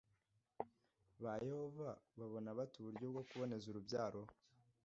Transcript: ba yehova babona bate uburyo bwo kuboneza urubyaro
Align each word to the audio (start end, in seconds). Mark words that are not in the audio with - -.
ba 1.21 1.33
yehova 1.47 1.87
babona 2.17 2.49
bate 2.57 2.75
uburyo 2.79 3.05
bwo 3.11 3.23
kuboneza 3.29 3.65
urubyaro 3.69 4.21